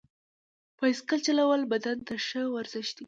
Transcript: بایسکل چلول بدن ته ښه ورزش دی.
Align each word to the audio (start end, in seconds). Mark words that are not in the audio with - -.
بایسکل 0.77 1.19
چلول 1.25 1.61
بدن 1.71 1.97
ته 2.07 2.13
ښه 2.25 2.41
ورزش 2.55 2.87
دی. 2.95 2.99